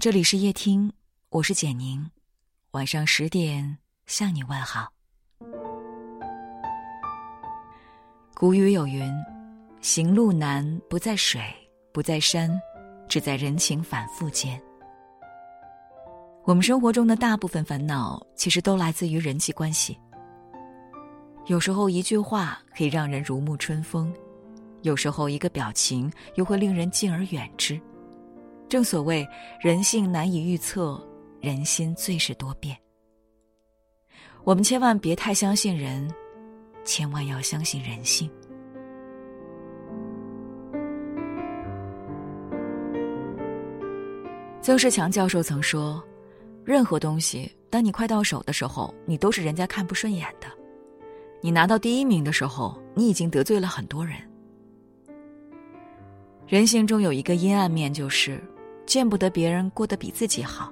[0.00, 0.90] 这里是夜听，
[1.28, 2.10] 我是简宁，
[2.70, 4.90] 晚上十点向你问好。
[8.34, 9.12] 古语有云
[9.82, 11.42] ：“行路难，不在水，
[11.92, 12.50] 不在山，
[13.10, 14.58] 只在人情反复间。”
[16.44, 20.00] 我们生活中的大部分烦恼，其实都来自于人际关系。
[21.44, 24.10] 有时候一句话可以让人如沐春风，
[24.80, 27.78] 有时候一个表情又会令人敬而远之。
[28.70, 29.28] 正所谓
[29.60, 31.04] 人性难以预测，
[31.40, 32.76] 人心最是多变。
[34.44, 36.08] 我们千万别太相信人，
[36.84, 38.30] 千万要相信人性。
[44.62, 46.00] 曾仕强教授曾说
[46.64, 50.46] ：“任何东西，当你快到手的时候，你都是人家看不顺眼的；
[51.40, 54.16] 你拿到第一名的时候，你已经得罪了很多人。”
[56.46, 58.40] 人性中有一个阴暗面，就是。
[58.90, 60.68] 见不得别人过得比自己好，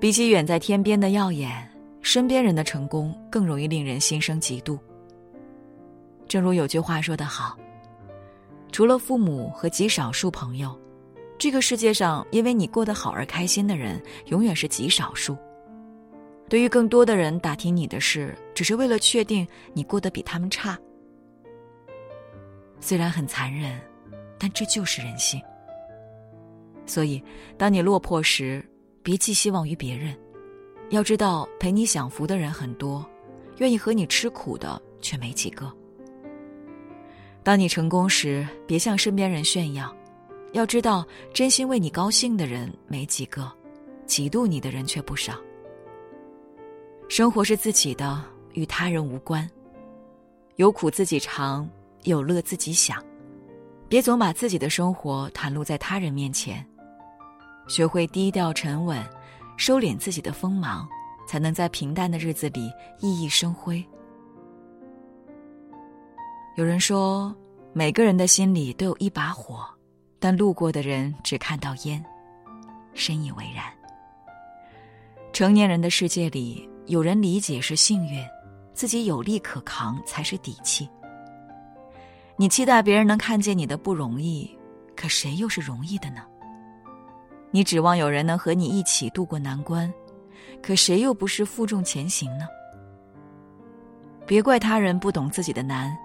[0.00, 4.78] 比起远在天边的耀眼，身边人的成功更容易令人心生嫉妒。
[6.26, 7.58] 正如有句话说得好
[8.72, 10.74] ：“除了父母和极少数朋友，
[11.36, 15.36] 这个世界上因为你过得好而开心的人，永远是极少数。
[16.48, 20.78] 对于更多的人打听你的事，只是为了确定你过得比他们差。
[22.80, 23.78] 虽然很残忍，
[24.38, 25.38] 但这就是人性。”
[26.90, 27.22] 所以，
[27.56, 28.60] 当你落魄时，
[29.00, 30.12] 别寄希望于别人。
[30.88, 33.08] 要知道，陪你享福的人很多，
[33.58, 35.72] 愿意和你吃苦的却没几个。
[37.44, 39.94] 当你成功时，别向身边人炫耀。
[40.52, 43.48] 要知道，真心为你高兴的人没几个，
[44.04, 45.34] 嫉妒你的人却不少。
[47.08, 48.20] 生活是自己的，
[48.54, 49.48] 与他人无关。
[50.56, 51.70] 有苦自己尝，
[52.02, 53.00] 有乐自己享。
[53.88, 56.66] 别总把自己的生活袒露在他人面前。
[57.70, 59.00] 学会低调沉稳，
[59.56, 60.88] 收敛自己的锋芒，
[61.24, 62.68] 才能在平淡的日子里
[62.98, 63.80] 熠熠生辉。
[66.56, 67.32] 有人说，
[67.72, 69.64] 每个人的心里都有一把火，
[70.18, 72.04] 但路过的人只看到烟，
[72.92, 73.66] 深以为然。
[75.32, 78.20] 成年人的世界里，有人理解是幸运，
[78.74, 80.90] 自己有力可扛才是底气。
[82.36, 84.50] 你期待别人能看见你的不容易，
[84.96, 86.26] 可谁又是容易的呢？
[87.52, 89.92] 你指望有人能和你一起渡过难关，
[90.62, 92.46] 可谁又不是负重前行呢？
[94.24, 95.96] 别怪他人不懂自己的难，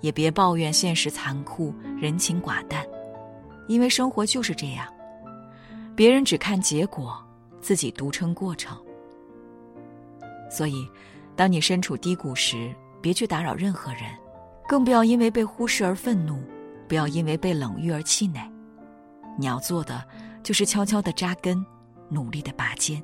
[0.00, 2.82] 也别抱怨现实残酷、人情寡淡，
[3.68, 4.86] 因为生活就是这样，
[5.94, 7.14] 别人只看结果，
[7.60, 8.74] 自己独撑过程。
[10.50, 10.88] 所以，
[11.36, 14.04] 当你身处低谷时，别去打扰任何人，
[14.66, 16.42] 更不要因为被忽视而愤怒，
[16.88, 18.40] 不要因为被冷遇而气馁。
[19.36, 20.02] 你要做的。
[20.44, 21.64] 就是悄悄的扎根，
[22.10, 23.02] 努力的拔尖。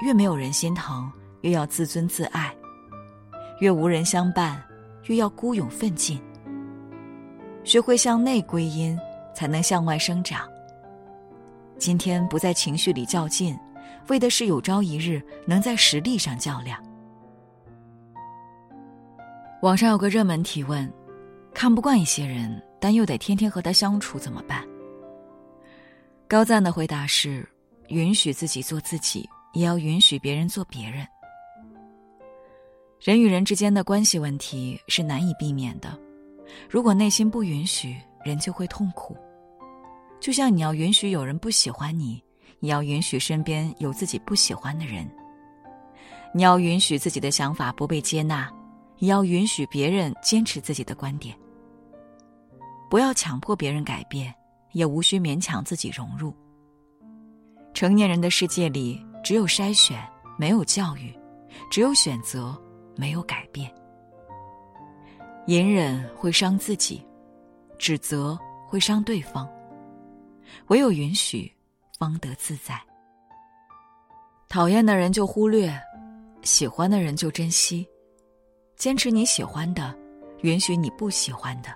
[0.00, 2.54] 越没有人心疼，越要自尊自爱；
[3.58, 4.62] 越无人相伴，
[5.06, 6.22] 越要孤勇奋进。
[7.64, 8.96] 学会向内归因，
[9.34, 10.48] 才能向外生长。
[11.78, 13.58] 今天不在情绪里较劲，
[14.08, 16.80] 为的是有朝一日能在实力上较量。
[19.62, 20.88] 网上有个热门提问：
[21.52, 24.64] 看不惯一些人，但又得天天和他相处，怎么办？
[26.28, 27.48] 高赞的回答是：
[27.86, 31.06] 允许自己做自己，也要允许别人做别人。
[33.00, 35.96] 人与人之间的关系问题是难以避免的，
[36.68, 39.16] 如果内心不允许，人就会痛苦。
[40.18, 42.20] 就像你要允许有人不喜欢你，
[42.58, 45.08] 也要允许身边有自己不喜欢的人。
[46.34, 48.50] 你要允许自己的想法不被接纳，
[48.98, 51.38] 也要允许别人坚持自己的观点。
[52.90, 54.34] 不要强迫别人改变。
[54.76, 56.34] 也无需勉强自己融入。
[57.72, 60.06] 成年人的世界里，只有筛选，
[60.38, 61.18] 没有教育；
[61.70, 62.54] 只有选择，
[62.94, 63.74] 没有改变。
[65.46, 67.02] 隐忍会伤自己，
[67.78, 68.38] 指责
[68.68, 69.48] 会伤对方。
[70.66, 71.50] 唯有允许，
[71.98, 72.78] 方得自在。
[74.46, 75.74] 讨厌的人就忽略，
[76.42, 77.88] 喜欢的人就珍惜。
[78.76, 79.96] 坚持你喜欢的，
[80.42, 81.70] 允许你不喜欢的，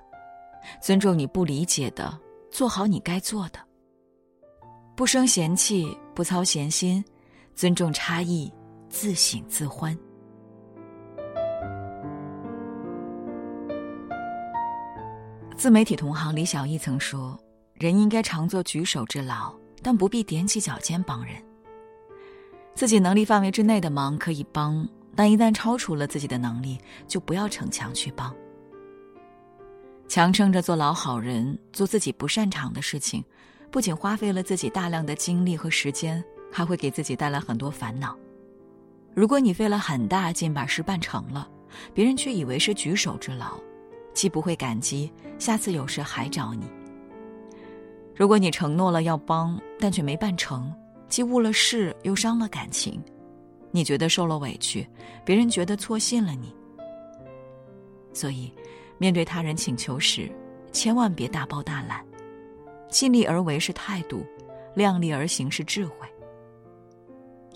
[0.82, 2.20] 尊重你不理解的。
[2.50, 3.60] 做好你该做的，
[4.96, 7.02] 不生嫌弃，不操闲心，
[7.54, 8.52] 尊重差异，
[8.88, 9.96] 自省自欢。
[15.56, 17.38] 自媒体同行李小艺曾说
[17.74, 21.34] ：“人应该常做举手之劳，但不必踮起脚尖帮人。
[22.74, 28.34] 自己能力范围之内的忙可以帮，但一旦超出了自己的能力，就不要逞强去帮。”
[30.10, 33.24] 强撑着做老好人，做自己不擅长的事情，
[33.70, 36.20] 不仅花费了自己大量的精力和时间，
[36.50, 38.18] 还会给自己带来很多烦恼。
[39.14, 41.48] 如果你费了很大劲把事办成了，
[41.94, 43.52] 别人却以为是举手之劳，
[44.12, 46.66] 既不会感激，下次有事还找你。
[48.16, 50.74] 如果你承诺了要帮，但却没办成，
[51.08, 53.00] 既误了事又伤了感情，
[53.70, 54.84] 你觉得受了委屈，
[55.24, 56.52] 别人觉得错信了你。
[58.12, 58.52] 所以，
[59.00, 60.30] 面对他人请求时，
[60.72, 62.04] 千万别大包大揽，
[62.90, 64.26] 尽力而为是态度，
[64.74, 66.06] 量力而行是智慧。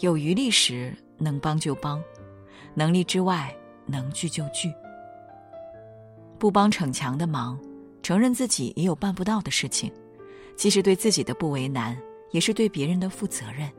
[0.00, 2.02] 有余力时能帮就帮，
[2.73, 3.55] 能力之外
[3.85, 4.73] 能聚就聚。
[6.38, 7.61] 不帮逞强的忙，
[8.02, 9.93] 承认自己也有办不到的事情，
[10.56, 11.94] 既是对自己的不为难，
[12.31, 13.70] 也是对别人的负责任。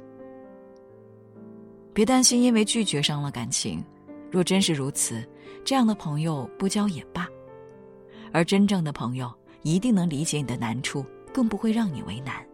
[1.96, 3.84] 别担心因为拒绝伤了感情，
[4.30, 5.28] 若真是如此，
[5.64, 7.28] 这样的朋友不交也罢。
[8.36, 12.46] 而真正的朋友一定能理解你的难处，更不会让你为难。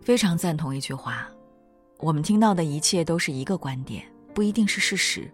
[0.00, 1.28] 非常赞同一句话：
[1.98, 4.04] 我们听到的一切都是一个观点，
[4.34, 5.30] 不一定是事实；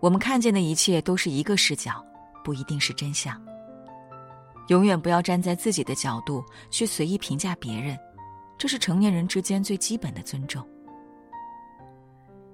[0.00, 2.02] 我们看见的一切都是一个视角，
[2.42, 3.38] 不一定是真相。
[4.68, 7.94] 永远不要站在自己的角度去随意评价别人，
[8.56, 10.66] 这是成年人之间最基本的尊重。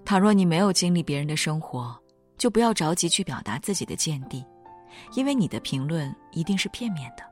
[0.04, 1.96] 倘若你没有经历别人的生活，
[2.36, 4.44] 就不要着急去表达自己的见地。
[5.14, 7.22] 因为你的评论一定是片面的。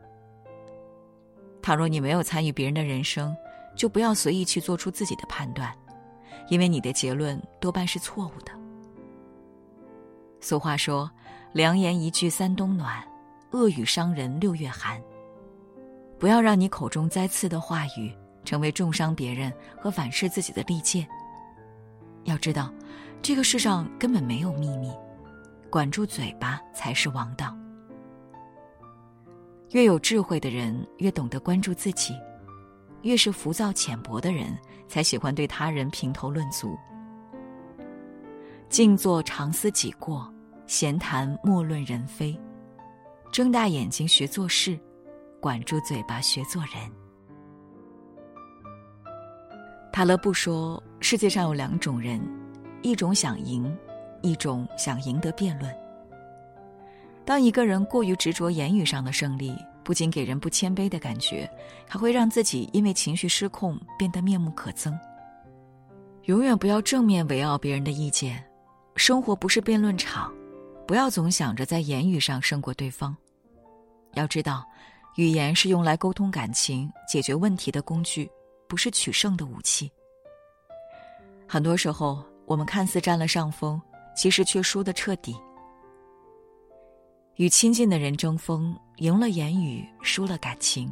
[1.62, 3.36] 倘若你没有参与别人的人生，
[3.76, 5.72] 就不要随意去做出自己的判断，
[6.48, 8.52] 因为你的结论多半是错误的。
[10.40, 11.10] 俗话说
[11.52, 13.02] ：“良言一句三冬暖，
[13.50, 15.02] 恶语伤人六月寒。”
[16.18, 18.12] 不要让你口中栽刺的话语
[18.44, 21.06] 成为重伤别人和反噬自己的利剑。
[22.24, 22.72] 要知道，
[23.20, 24.92] 这个世上根本没有秘密。
[25.70, 27.56] 管住嘴巴才是王道。
[29.70, 32.14] 越有智慧的人越懂得关注自己，
[33.02, 34.56] 越是浮躁浅薄的人
[34.88, 36.76] 才喜欢对他人评头论足。
[38.70, 40.32] 静坐常思己过，
[40.66, 42.38] 闲谈莫论人非。
[43.30, 44.78] 睁大眼睛学做事，
[45.40, 46.90] 管住嘴巴学做人。
[49.92, 52.20] 塔勒布说：“世界上有两种人，
[52.82, 53.76] 一种想赢。”
[54.22, 55.74] 一种想赢得辩论。
[57.24, 59.54] 当一个人过于执着言语上的胜利，
[59.84, 61.50] 不仅给人不谦卑的感觉，
[61.86, 64.98] 还会让自己因为情绪失控变得面目可憎。
[66.24, 68.42] 永远不要正面围绕别人的意见，
[68.96, 70.32] 生活不是辩论场，
[70.86, 73.16] 不要总想着在言语上胜过对方。
[74.14, 74.64] 要知道，
[75.16, 78.30] 语言是用来沟通感情、解决问题的工具，
[78.66, 79.90] 不是取胜的武器。
[81.46, 83.80] 很多时候，我们看似占了上风。
[84.18, 85.36] 其实却输得彻底。
[87.36, 90.88] 与亲近的人争锋，赢了言语，输了感情；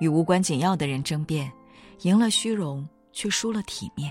[0.00, 1.52] 与无关紧要的人争辩，
[2.00, 4.10] 赢了虚荣，却输了体面。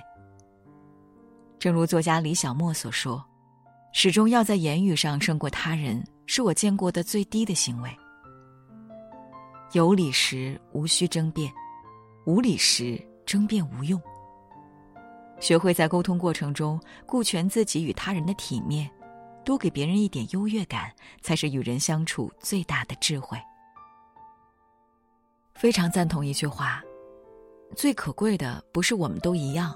[1.58, 3.26] 正如作家李小莫所说
[3.92, 7.90] ：“始终要在言语上胜过他人，是我见过的最低的行为。
[9.72, 11.52] 有理时无需争辩，
[12.28, 14.00] 无理时争辩无用。”
[15.42, 18.90] 学会在沟通过程中顾全自己与他人的体面，
[19.44, 20.90] 多给别人一点优越感，
[21.22, 23.38] 才是与人相处最大的智慧。
[25.56, 26.82] 非常赞同一句话：
[27.76, 29.75] 最可贵的不是我们都一样，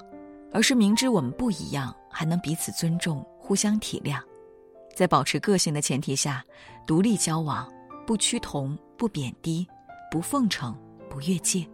[0.54, 4.22] 而是明知我们不一样，还能彼此尊重、互相体谅，
[4.96, 6.46] 在保持个性的前提下，
[6.86, 7.68] 独立交往，
[8.06, 9.68] 不趋同、不贬低、
[10.12, 10.78] 不奉承、
[11.10, 11.68] 不越界。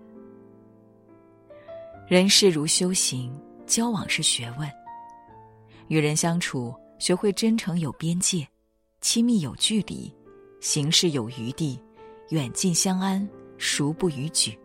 [2.07, 3.37] 人事如修行。
[3.71, 4.69] 交往是学问，
[5.87, 8.45] 与人相处，学会真诚有边界，
[8.99, 10.13] 亲密有距离，
[10.59, 11.79] 行事有余地，
[12.31, 13.25] 远近相安，
[13.57, 14.59] 孰不逾矩？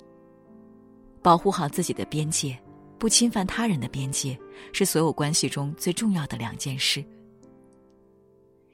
[1.22, 2.58] 保护好自己的边界，
[2.98, 4.36] 不侵犯他人的边界，
[4.72, 7.04] 是所有关系中最重要的两件事。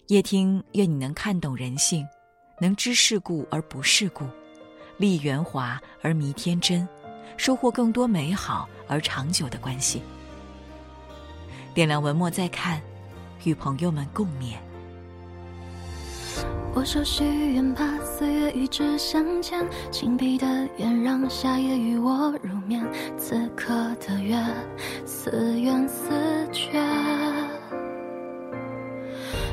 [0.07, 2.09] 叶听，愿你能看懂人性，
[2.59, 4.25] 能知世故而不世故，
[4.97, 6.89] 立圆滑而弥天真，
[7.37, 10.01] 收获更多美好而长久的关系。
[11.75, 12.81] 点亮文末再看，
[13.45, 14.57] 与朋友们共勉。
[16.75, 20.47] 我手许愿，怕岁月一直向前，紧闭的
[20.79, 22.83] 眼让夏夜与我入眠。
[23.19, 24.38] 此刻的月，
[25.07, 26.11] 似圆似
[26.50, 26.83] 缺，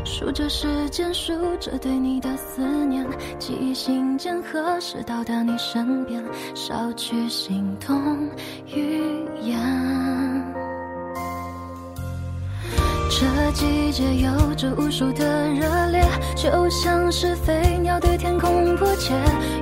[0.06, 3.06] 数着时间，数着对你的思念，
[3.38, 6.24] 记忆心间何时到达你身边，
[6.56, 8.30] 少去心痛
[8.66, 9.60] 语言。
[13.20, 16.02] 这季节有着无数的热烈
[16.38, 19.14] 就像是飞鸟对天空迫切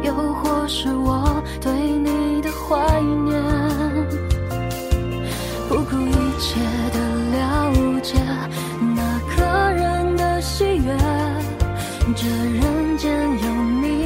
[0.04, 3.42] 又或是我对你的怀念
[5.68, 6.62] 不顾一切
[6.94, 7.00] 的
[7.32, 8.14] 了解
[8.96, 10.96] 那个人的喜悦
[12.16, 13.12] 这人间
[13.44, 13.97] 有你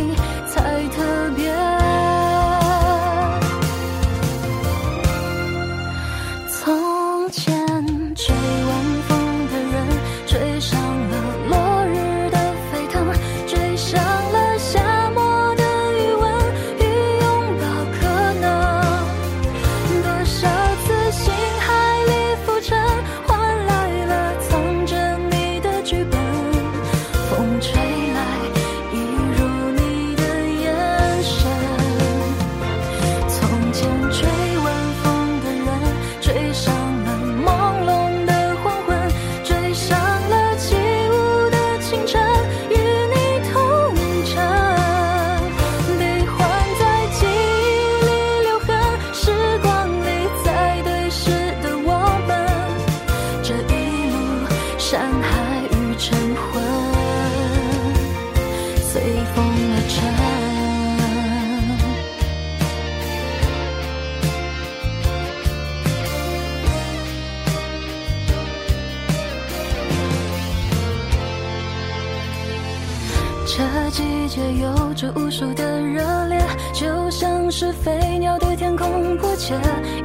[77.52, 79.54] 是飞鸟对天空不解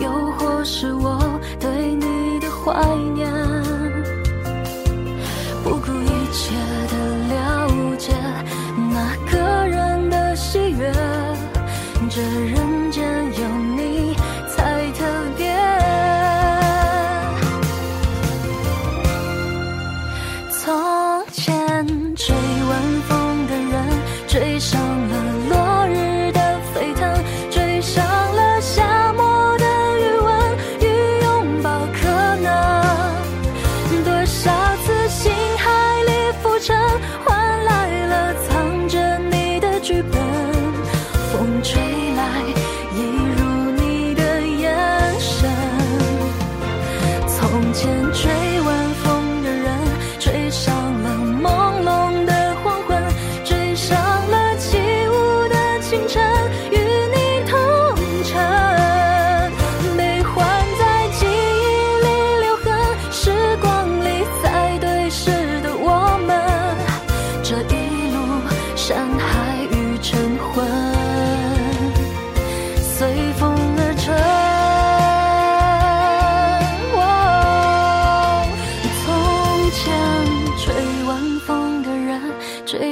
[0.01, 1.17] 又或是我
[1.61, 2.75] 对你的怀
[3.15, 3.56] 念。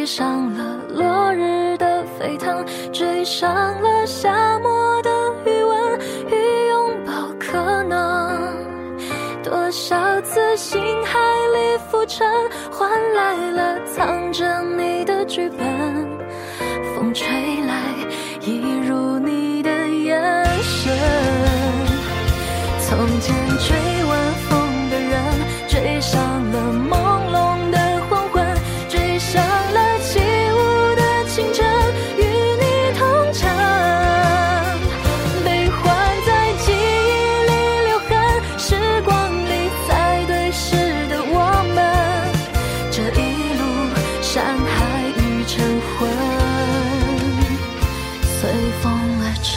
[0.04, 5.10] 追上了落日的沸腾，追上了夏末的
[5.46, 8.54] 余温，与拥抱可能。
[9.42, 11.18] 多少次心海
[11.54, 12.28] 里浮沉，
[12.70, 16.03] 换来了藏着你的剧本。
[45.54, 46.10] 晨昏
[48.24, 48.50] 随
[48.82, 49.54] 风而沉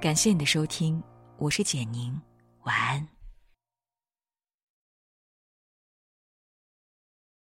[0.00, 1.00] 感谢你的收听
[1.36, 2.20] 我是简宁
[2.64, 3.19] 晚安。